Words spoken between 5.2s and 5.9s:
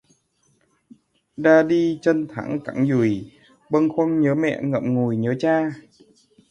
cha